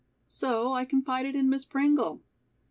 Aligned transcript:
So 0.25 0.73
I 0.73 0.83
confided 0.83 1.35
in 1.35 1.47
Miss 1.47 1.63
Pringle. 1.63 2.23